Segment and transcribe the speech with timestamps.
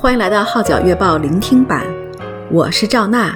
[0.00, 1.84] 欢迎来到《号角月报》聆听版，
[2.52, 3.34] 我是赵娜。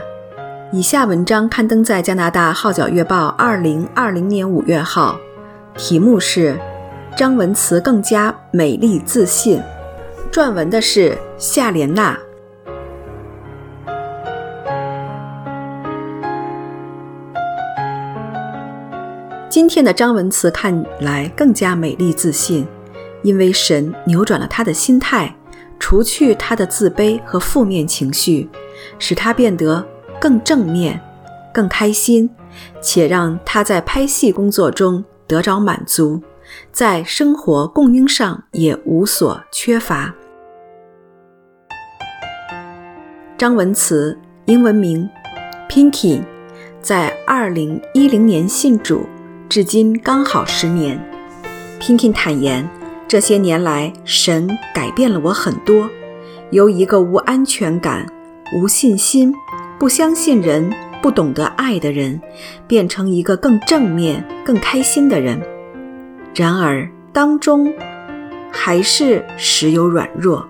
[0.70, 5.18] 以下文章刊登在加拿大《号角月报》二零二零年五月号，
[5.76, 6.54] 题目是
[7.16, 9.60] 《张文慈更加美丽自信》，
[10.32, 12.16] 撰文的是夏莲娜。
[19.48, 22.64] 今天的张文慈看来更加美丽自信，
[23.22, 25.34] 因为神扭转了她的心态。
[25.82, 28.48] 除去他的自卑和负面情绪，
[29.00, 29.84] 使他变得
[30.20, 30.98] 更正面、
[31.52, 32.30] 更开心，
[32.80, 36.22] 且让他在拍戏工作中得着满足，
[36.70, 40.14] 在生活供应上也无所缺乏。
[43.36, 45.10] 张文慈，英文名
[45.68, 46.22] Pinky，
[46.80, 49.04] 在二零一零年信主，
[49.48, 50.96] 至今刚好十年。
[51.80, 52.81] Pinky 坦言。
[53.12, 55.86] 这些年来，神改变了我很多，
[56.50, 58.06] 由一个无安全感、
[58.54, 59.34] 无信心、
[59.78, 62.18] 不相信人、不懂得爱的人，
[62.66, 65.38] 变成一个更正面、更开心的人。
[66.34, 67.70] 然而，当中
[68.50, 70.48] 还是时有软弱。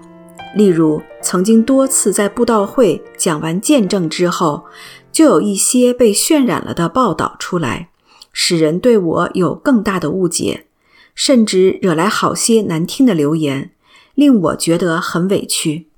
[0.54, 4.66] 例如，曾经多次在布道会讲完见证之后，
[5.10, 7.88] 就有一些被渲染了的报道出来，
[8.32, 10.66] 使人对我有更大的误解。
[11.14, 13.72] 甚至惹来好些难听的留言，
[14.14, 15.88] 令我觉得很委屈。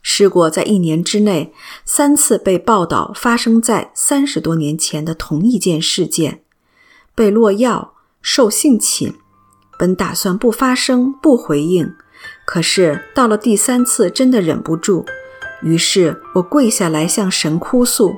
[0.00, 1.52] 试过在一年之内
[1.84, 6.42] 三次被报道发生在三十多年前的同一件事件，
[7.14, 9.14] 被落药、受性侵，
[9.78, 11.92] 本打算不发声、不回应，
[12.46, 15.04] 可是到了第三次真的忍不住，
[15.62, 18.14] 于是我跪下来向神哭诉，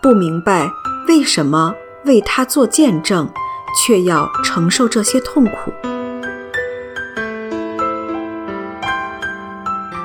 [0.00, 0.70] 不明白
[1.08, 1.74] 为什么
[2.04, 3.28] 为他做见证。
[3.76, 5.72] 却要承受这些痛苦，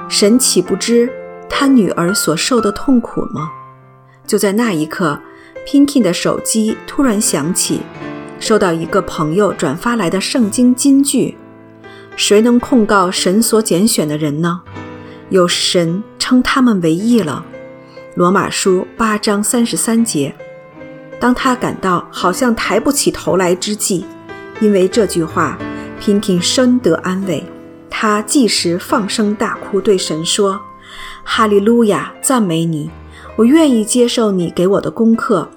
[0.10, 1.12] 神岂不知
[1.50, 3.50] 他女儿所受的痛苦吗？
[4.26, 5.20] 就在那一刻
[5.68, 7.82] ，Pinky 的手机突然响起，
[8.40, 11.38] 收到一个朋友转发来的圣经金句
[12.16, 14.62] ：“谁能控告神所拣选的人呢？
[15.30, 17.46] 有神称他们为义了。”
[18.16, 20.36] 罗马书八章三十三节。
[21.24, 24.04] 当他感到好像抬不起头来之际，
[24.60, 25.58] 因为这句话
[26.02, 27.42] ，Pinky 深得安慰。
[27.90, 30.60] 他即时放声大哭，对神说
[31.24, 32.92] ：“哈利路亚，赞美你！
[33.38, 35.48] 我愿意接受你给我的功课。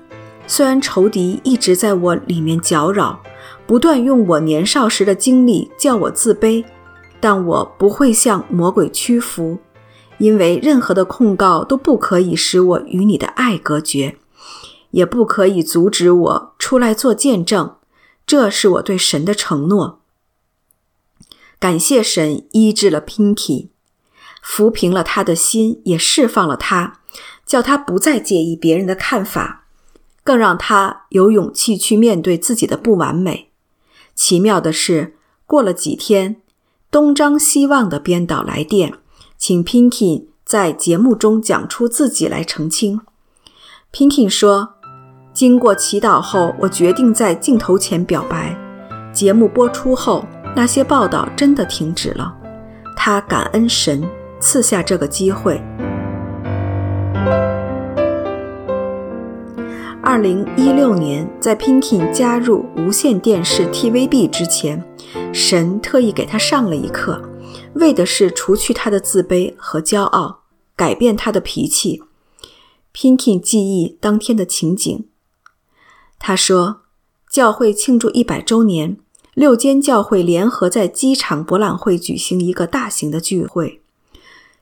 [0.46, 3.18] 虽然仇敌一直在我里面搅扰，
[3.66, 6.64] 不断用我年少时的经历叫我自卑，
[7.18, 9.58] 但我不会向魔鬼屈服，
[10.18, 14.14] 因为任何的控告都不可以使我与你的爱隔绝。”
[14.90, 17.76] 也不可以阻止我出来做见证，
[18.26, 20.00] 这是我对神的承诺。
[21.58, 23.68] 感谢神医治了 Pinky，
[24.44, 27.00] 抚平了他的心，也释放了他，
[27.46, 29.66] 叫他不再介意别人的看法，
[30.22, 33.50] 更让他有勇气去面对自己的不完美。
[34.14, 35.16] 奇妙的是，
[35.46, 36.42] 过了几天，
[36.90, 38.94] 东张西望的编导来电，
[39.38, 43.00] 请 Pinky 在节目中讲出自己来澄清。
[43.92, 44.75] Pinky 说。
[45.36, 48.56] 经过祈祷后，我决定在镜头前表白。
[49.12, 50.24] 节目播出后，
[50.54, 52.34] 那些报道真的停止了。
[52.96, 54.02] 他感恩神
[54.40, 55.60] 赐下这个机会。
[60.02, 64.82] 二零一六年，在 Pinky 加入无线电视 TVB 之前，
[65.34, 67.20] 神特意给他上了一课，
[67.74, 70.38] 为的是除去他的自卑和骄傲，
[70.74, 72.02] 改变他的脾气。
[72.94, 75.04] Pinky 记忆当天的情景。
[76.18, 76.82] 他说
[77.30, 78.96] ：“教会庆祝一百周年，
[79.34, 83.80] 六间教会联合在机场博览会举行一个大型的聚会，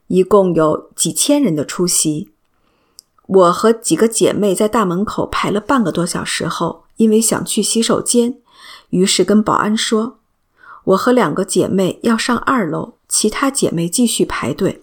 [0.09, 2.31] 一共有几千人的出席。
[3.27, 8.37] 我和几个姐妹在大门口排了半个多小时后，因为想去洗手间，
[8.91, 10.19] 于是跟保安说，
[10.85, 14.83] 我和两个姐妹要上二楼，其他姐妹继续排队。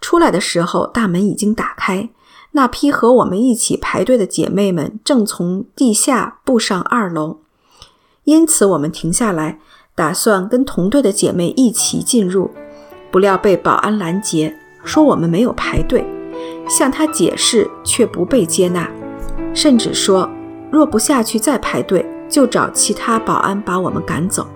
[0.00, 2.10] 出来的时候，大门已经打开。”
[2.56, 7.38] 那批和我们一起排队的姐妹们正从地下步上二楼，
[8.22, 9.58] 因此我们停下来，
[9.96, 12.52] 打算跟同队的姐妹一起进入，
[13.10, 16.06] 不料被保安拦截，说我们没有排队，
[16.68, 18.88] 向他解释却不被接纳，
[19.52, 20.30] 甚至说
[20.70, 24.46] 若不下去再排队，就找其他保安把我们赶走。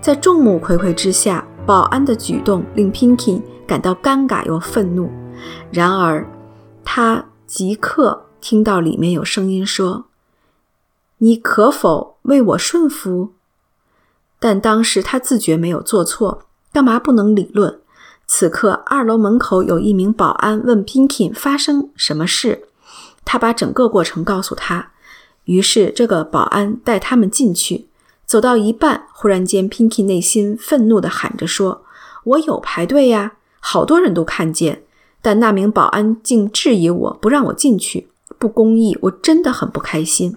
[0.00, 5.08] 在众目睽睽之下，保安的举动令 Pinky 感到尴尬又愤怒，
[5.70, 6.28] 然而。
[6.84, 10.06] 他即刻听到里面有声音说
[11.18, 13.32] ：“你可否为我顺服？”
[14.38, 16.42] 但当时他自觉没有做错，
[16.72, 17.80] 干嘛不能理论？
[18.26, 22.68] 此刻，二楼门口有一名保安问 Pinkin 发生什么事，
[23.24, 24.92] 他把整个过程告诉他。
[25.44, 27.88] 于是，这个保安带他们进去。
[28.24, 31.84] 走到一半，忽然间，Pinkin 内心愤怒地喊着说
[32.24, 34.83] ：“我有排队呀，好多人都看见，
[35.24, 40.36] 但那名保安竟质疑我，不让我进去，不公义，我真的很不开心。”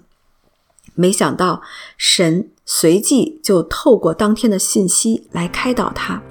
[0.96, 1.62] 没想到，
[1.98, 6.22] 神随即就透过当天的信息来开导他。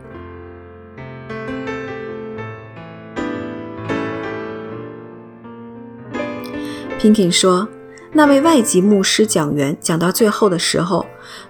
[6.98, 7.68] Pinkin 说
[8.14, 11.04] ：“那位外籍牧师讲员讲到最后的时候，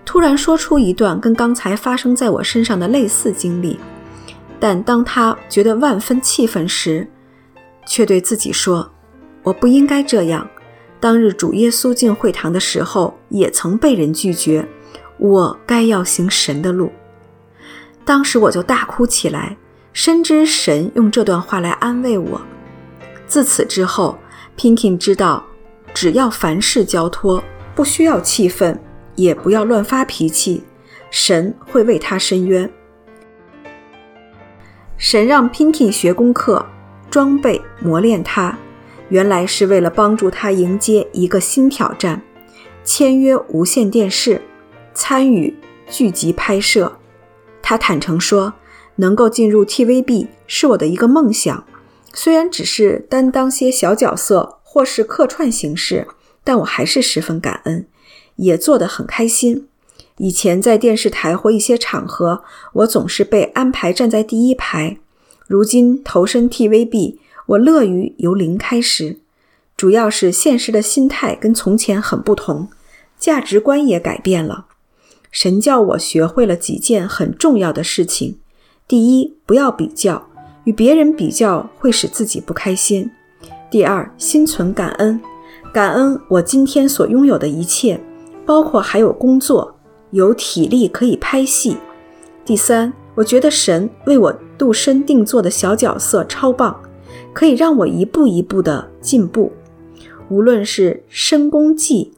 [0.05, 3.79] 突然说出一段跟刚才发生在我身上的类似经历。
[4.59, 7.09] 但当他觉得万分气愤时，
[7.87, 8.91] 却对自己说
[9.43, 10.49] ：‘我不应该这样。’
[10.99, 14.67] 当日主耶稣进会堂的时候，也曾被人拒绝。
[15.19, 16.91] 我该要行神的路。
[18.05, 19.57] 当时我就大哭起来，
[19.93, 22.41] 深知神用这段话来安慰我。
[23.27, 24.19] 自此之后。”
[24.57, 25.45] pinki 知道，
[25.93, 27.45] 只要凡事交托，
[27.75, 28.81] 不需要气愤，
[29.15, 30.65] 也不要乱发脾气，
[31.11, 32.67] 神会为他伸冤。
[34.99, 36.65] 神让 Pinky 学功课、
[37.11, 38.59] 装备、磨练他，
[39.11, 42.23] 原来是为了帮助他迎接一个新挑战——
[42.83, 44.41] 签约无线电视，
[44.95, 45.55] 参与
[45.87, 46.99] 剧集拍摄。
[47.61, 48.55] 他坦诚说
[48.97, 51.65] ：“能够进入 TVB 是我的一个梦想。”
[52.15, 56.09] 虽然只是担当些小角色或是客串形式，
[56.43, 57.87] 但我还是十分感恩，
[58.37, 59.69] 也做得很开心。
[60.19, 62.43] 以前在电视台或一些场合，
[62.73, 64.99] 我总是被安排站在第一排。
[65.47, 69.19] 如今投身 TVB，我乐于由零开始。
[69.77, 72.69] 主要是现实的心态跟从前很不同，
[73.19, 74.67] 价值观也改变了。
[75.31, 78.39] 神叫我学会了几件很重要的事情：
[78.89, 80.29] 第一，不要比较。
[80.65, 83.09] 与别人比较会使自己不开心。
[83.71, 85.21] 第二，心存感恩，
[85.73, 88.01] 感恩我今天所拥有的一切，
[88.45, 89.76] 包括还有工作，
[90.17, 91.77] 有体力可以拍戏。
[92.43, 96.83] 第三，我觉得神为我度身定做的小角色超棒，
[97.35, 99.53] 可以让我一步一步的进步。
[100.31, 102.15] 无论是《申公记》、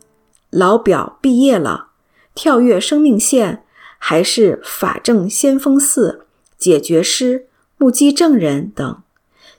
[0.50, 1.88] 老表毕业了、
[2.36, 3.64] 跳跃生命线，
[3.98, 6.20] 还是法证先锋四、
[6.56, 7.46] 解决师。
[7.80, 9.02] 目击证人等，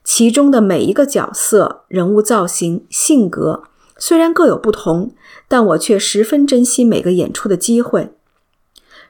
[0.03, 3.63] 其中的每一个角色、人物造型、性格，
[3.97, 5.13] 虽然各有不同，
[5.47, 8.12] 但我却十分珍惜每个演出的机会。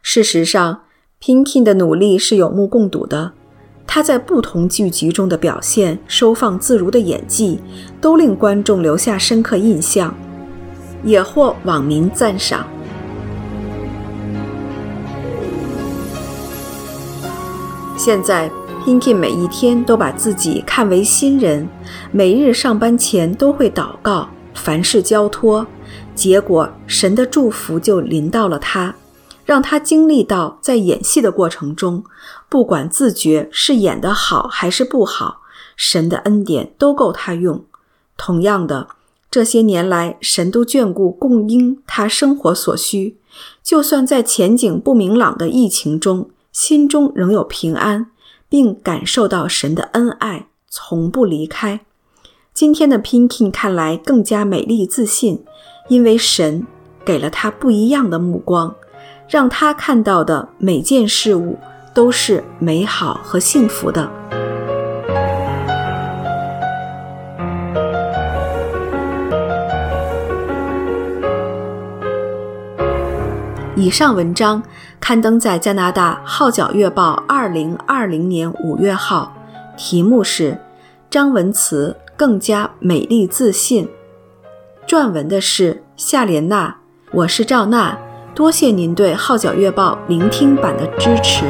[0.01, 0.81] 事实上
[1.21, 3.33] ，Pinkin 的努力是有目共睹的。
[3.85, 7.59] 他在不同剧集中的表现、收放自如的演技，
[7.99, 10.15] 都令观众留下深刻印象，
[11.03, 12.67] 也获网民赞赏。
[17.97, 18.49] 现在。
[18.85, 21.67] Pinkin 每一天都把自己看为新人，
[22.13, 25.67] 每日上班前都会祷告，凡事交托，
[26.15, 28.95] 结果神的祝福就临到了他，
[29.49, 32.03] 让他经历到在演戏的过程中，
[32.47, 35.41] 不管自觉是演得好还是不好，
[35.75, 37.65] 神的恩典都够他用。
[38.15, 38.89] 同样的，
[39.31, 43.17] 这些年来，神都眷顾供应他生活所需，
[43.63, 48.11] 就算在前景不明朗的疫情中，心中仍有平安。
[48.51, 51.81] 并感受到神的恩爱，从不离开。
[52.51, 55.43] 今天的 Pinkin 看来更加美丽自信，
[55.87, 56.65] 因为神
[57.05, 58.75] 给了他不一样的目光，
[59.29, 61.57] 让他看到的每件事物
[61.93, 64.09] 都是美好和幸福的。
[73.75, 74.61] 以上文章
[74.99, 79.31] 刊登在加拿大《号角月报》二零二零年五月号，
[79.77, 80.51] 题目是
[81.09, 83.87] 《张文慈更加美丽自信》，
[84.89, 86.75] 撰文的是夏莲娜。
[87.11, 87.97] 我是赵娜，
[88.39, 91.43] 多谢您对《号角月报》聆听版的支持。